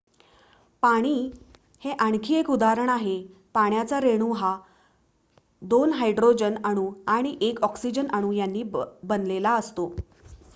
[0.83, 1.13] पाणी
[1.83, 3.13] हे आणखी एक उदाहरण आहे
[3.53, 4.55] पाण्याचा रेणू हा
[5.61, 9.91] 2 हायड्रोजन अणू आणि 1 ऑक्सिजन अणू यांनी बनलेला असतो